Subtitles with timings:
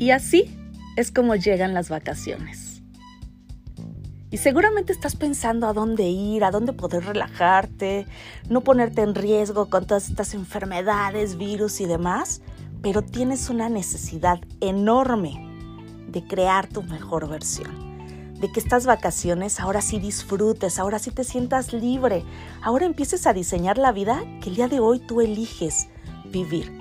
[0.00, 0.50] Y así
[0.96, 2.82] es como llegan las vacaciones.
[4.30, 8.06] Y seguramente estás pensando a dónde ir, a dónde poder relajarte,
[8.48, 12.40] no ponerte en riesgo con todas estas enfermedades, virus y demás,
[12.80, 15.46] pero tienes una necesidad enorme
[16.08, 17.89] de crear tu mejor versión.
[18.40, 22.24] De que estas vacaciones ahora sí disfrutes, ahora sí te sientas libre,
[22.62, 25.88] ahora empieces a diseñar la vida que el día de hoy tú eliges
[26.24, 26.72] vivir.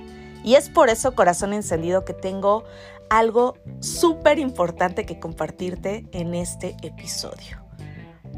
[0.43, 2.63] Y es por eso, corazón encendido, que tengo
[3.09, 7.68] algo súper importante que compartirte en este episodio.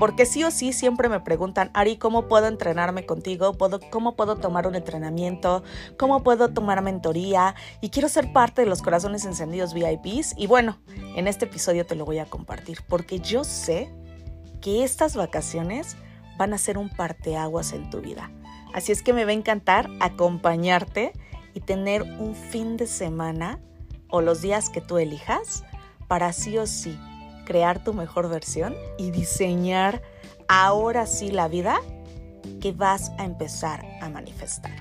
[0.02, 3.56] Porque sí o sí siempre me preguntan, Ari, ¿cómo puedo entrenarme contigo?
[3.92, 5.62] ¿Cómo puedo tomar un entrenamiento?
[5.96, 7.54] ¿Cómo puedo tomar mentoría?
[7.82, 10.34] Y quiero ser parte de los corazones encendidos VIPs.
[10.38, 10.80] Y bueno,
[11.16, 13.94] en este episodio te lo voy a compartir porque yo sé
[14.60, 15.96] que estas vacaciones
[16.36, 18.32] van a ser un parteaguas en tu vida.
[18.74, 21.14] Así es que me va a encantar acompañarte
[21.54, 23.60] y tener un fin de semana
[24.10, 25.64] o los días que tú elijas
[26.08, 26.98] para sí o sí
[27.46, 30.02] crear tu mejor versión y diseñar
[30.48, 31.80] ahora sí la vida
[32.60, 34.72] que vas a empezar a manifestar.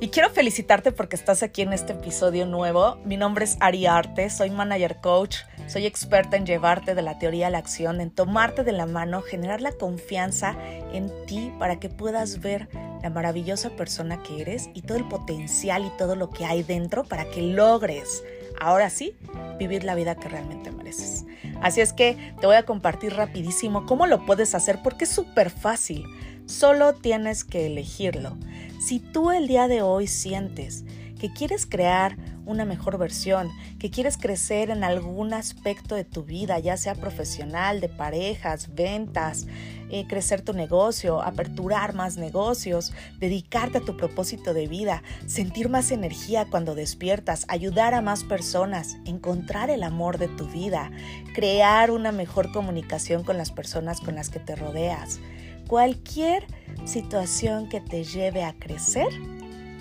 [0.00, 2.98] Y quiero felicitarte porque estás aquí en este episodio nuevo.
[3.06, 7.46] Mi nombre es Ari Arte, soy manager coach, soy experta en llevarte de la teoría
[7.46, 10.56] a la acción, en tomarte de la mano, generar la confianza
[10.92, 12.68] en ti para que puedas ver
[13.02, 17.04] la maravillosa persona que eres y todo el potencial y todo lo que hay dentro
[17.04, 18.24] para que logres,
[18.60, 19.14] ahora sí,
[19.58, 21.24] vivir la vida que realmente mereces.
[21.60, 25.50] Así es que te voy a compartir rapidísimo cómo lo puedes hacer porque es súper
[25.50, 26.04] fácil.
[26.46, 28.36] Solo tienes que elegirlo.
[28.80, 30.84] Si tú el día de hoy sientes
[31.18, 36.58] que quieres crear una mejor versión, que quieres crecer en algún aspecto de tu vida,
[36.58, 39.46] ya sea profesional, de parejas, ventas,
[39.90, 45.90] eh, crecer tu negocio, aperturar más negocios, dedicarte a tu propósito de vida, sentir más
[45.90, 50.90] energía cuando despiertas, ayudar a más personas, encontrar el amor de tu vida,
[51.34, 55.20] crear una mejor comunicación con las personas con las que te rodeas.
[55.66, 56.46] Cualquier
[56.84, 59.08] situación que te lleve a crecer,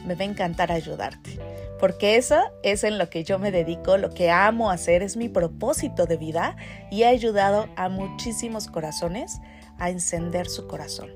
[0.05, 1.39] me va a encantar ayudarte
[1.83, 5.27] porque eso es en lo que yo me dedico, lo que amo hacer, es mi
[5.27, 6.55] propósito de vida
[6.89, 9.41] y he ayudado a muchísimos corazones
[9.79, 11.11] a encender su corazón,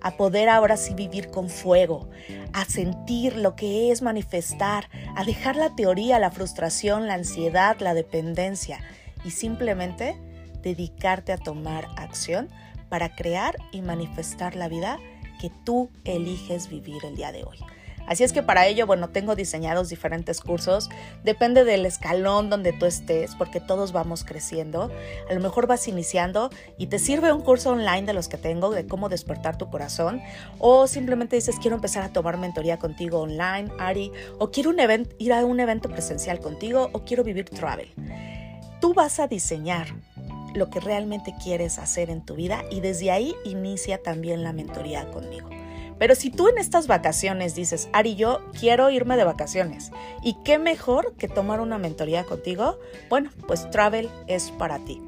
[0.00, 2.10] a poder ahora sí vivir con fuego,
[2.52, 7.94] a sentir lo que es manifestar, a dejar la teoría, la frustración, la ansiedad, la
[7.94, 8.80] dependencia
[9.24, 10.20] y simplemente
[10.60, 12.48] dedicarte a tomar acción
[12.88, 14.98] para crear y manifestar la vida
[15.40, 17.58] que tú eliges vivir el día de hoy.
[18.06, 20.90] Así es que para ello, bueno, tengo diseñados diferentes cursos.
[21.22, 24.90] Depende del escalón donde tú estés, porque todos vamos creciendo.
[25.28, 28.70] A lo mejor vas iniciando y te sirve un curso online de los que tengo
[28.70, 30.20] de cómo despertar tu corazón.
[30.58, 34.12] O simplemente dices, quiero empezar a tomar mentoría contigo online, Ari.
[34.38, 34.72] O quiero
[35.18, 36.90] ir a un evento presencial contigo.
[36.92, 37.92] O quiero vivir travel.
[38.80, 39.88] Tú vas a diseñar
[40.54, 45.08] lo que realmente quieres hacer en tu vida y desde ahí inicia también la mentoría
[45.10, 45.59] conmigo.
[46.00, 50.58] Pero si tú en estas vacaciones dices, Ari, yo quiero irme de vacaciones, ¿y qué
[50.58, 52.78] mejor que tomar una mentoría contigo?
[53.10, 54.98] Bueno, pues Travel es para ti.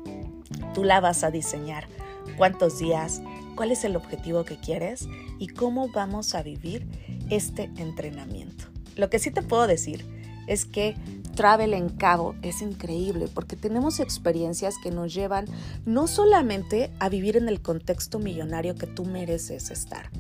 [0.75, 1.89] Tú la vas a diseñar.
[2.37, 3.23] ¿Cuántos días?
[3.57, 5.09] ¿Cuál es el objetivo que quieres?
[5.39, 6.87] ¿Y cómo vamos a vivir
[7.31, 8.67] este entrenamiento?
[8.95, 10.05] Lo que sí te puedo decir
[10.47, 10.95] es que
[11.35, 15.47] Travel en Cabo es increíble porque tenemos experiencias que nos llevan
[15.87, 20.11] no solamente a vivir en el contexto millonario que tú mereces estar,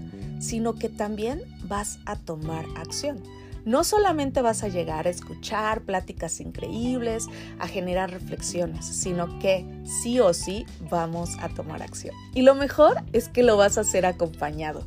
[0.42, 3.22] sino que también vas a tomar acción.
[3.64, 7.28] No solamente vas a llegar a escuchar pláticas increíbles,
[7.60, 12.14] a generar reflexiones, sino que sí o sí vamos a tomar acción.
[12.34, 14.84] Y lo mejor es que lo vas a hacer acompañado,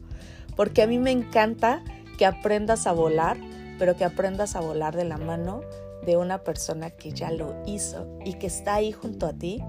[0.58, 1.82] porque a mí me encanta
[2.18, 3.38] que aprendas a volar,
[3.80, 5.62] pero que aprendas a volar de la mano
[6.06, 9.64] de una persona que ya lo hizo y que está ahí junto a ti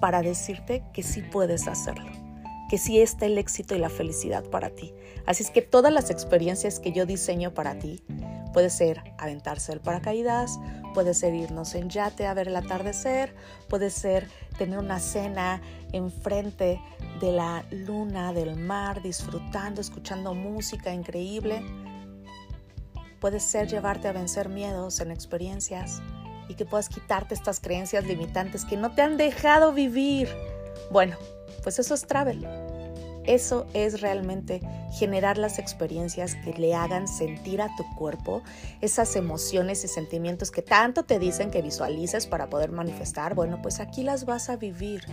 [0.00, 2.25] para decirte que sí puedes hacerlo
[2.68, 4.94] que sí está el éxito y la felicidad para ti.
[5.26, 8.02] Así es que todas las experiencias que yo diseño para ti,
[8.52, 10.58] puede ser aventarse el paracaídas,
[10.94, 13.34] puede ser irnos en yate a ver el atardecer,
[13.68, 15.60] puede ser tener una cena
[15.92, 16.80] enfrente
[17.20, 21.62] de la luna, del mar, disfrutando, escuchando música increíble.
[23.20, 26.00] Puede ser llevarte a vencer miedos en experiencias
[26.48, 30.28] y que puedas quitarte estas creencias limitantes que no te han dejado vivir.
[30.90, 31.16] Bueno,
[31.62, 32.46] pues eso es travel.
[33.26, 34.60] Eso es realmente
[34.92, 38.42] generar las experiencias que le hagan sentir a tu cuerpo
[38.80, 43.34] esas emociones y sentimientos que tanto te dicen que visualices para poder manifestar.
[43.34, 45.04] Bueno, pues aquí las vas a vivir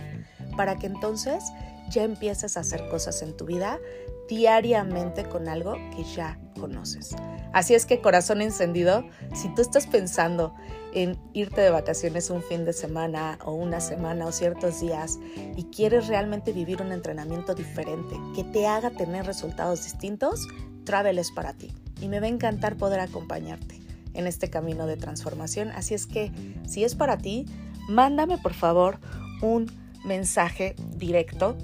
[0.56, 1.42] para que entonces
[1.90, 3.80] ya empieces a hacer cosas en tu vida
[4.28, 7.14] diariamente con algo que ya conoces.
[7.52, 9.04] Así es que corazón encendido,
[9.34, 10.54] si tú estás pensando
[10.92, 15.18] en irte de vacaciones un fin de semana o una semana o ciertos días
[15.56, 20.46] y quieres realmente vivir un entrenamiento diferente que te haga tener resultados distintos,
[20.84, 21.72] Travel es para ti.
[22.00, 23.80] Y me va a encantar poder acompañarte
[24.14, 25.70] en este camino de transformación.
[25.70, 26.32] Así es que
[26.66, 27.46] si es para ti,
[27.88, 28.98] mándame por favor
[29.42, 29.70] un
[30.04, 31.56] mensaje directo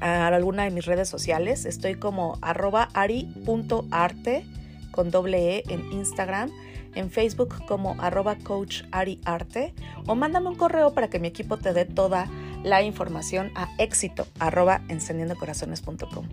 [0.00, 1.64] a alguna de mis redes sociales.
[1.64, 4.46] Estoy como arroba ari.arte
[4.90, 6.50] con doble E en Instagram,
[6.94, 9.74] en Facebook como arroba coach ariarte
[10.06, 12.26] o mándame un correo para que mi equipo te dé toda
[12.64, 16.26] la información a éxito arroba encendiendocorazones.com.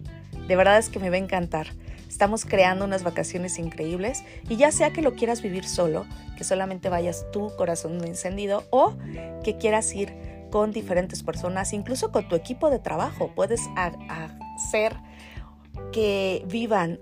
[0.48, 1.68] De verdad es que me va a encantar.
[2.08, 6.06] Estamos creando unas vacaciones increíbles y ya sea que lo quieras vivir solo,
[6.38, 8.94] que solamente vayas tu corazón encendido o
[9.44, 13.32] que quieras ir con diferentes personas, incluso con tu equipo de trabajo.
[13.34, 14.96] Puedes hacer
[15.92, 17.00] que vivan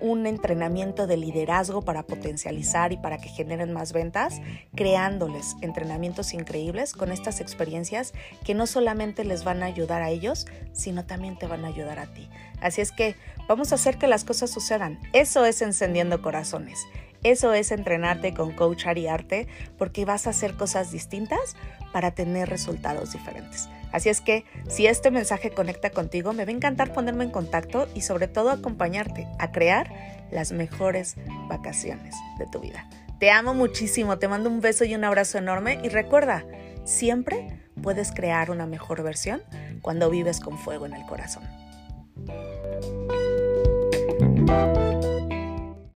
[0.00, 4.40] un entrenamiento de liderazgo para potencializar y para que generen más ventas,
[4.76, 8.12] creándoles entrenamientos increíbles con estas experiencias
[8.44, 11.98] que no solamente les van a ayudar a ellos, sino también te van a ayudar
[11.98, 12.28] a ti.
[12.60, 13.16] Así es que
[13.48, 15.00] vamos a hacer que las cosas sucedan.
[15.12, 16.78] Eso es encendiendo corazones.
[17.22, 19.46] Eso es entrenarte con Coach Ariarte
[19.78, 21.56] porque vas a hacer cosas distintas
[21.92, 23.68] para tener resultados diferentes.
[23.92, 27.88] Así es que si este mensaje conecta contigo, me va a encantar ponerme en contacto
[27.94, 29.92] y sobre todo acompañarte a crear
[30.30, 31.16] las mejores
[31.48, 32.88] vacaciones de tu vida.
[33.20, 36.44] Te amo muchísimo, te mando un beso y un abrazo enorme y recuerda,
[36.84, 39.42] siempre puedes crear una mejor versión
[39.80, 41.44] cuando vives con fuego en el corazón.